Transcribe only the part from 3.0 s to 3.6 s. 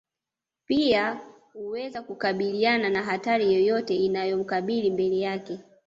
hatari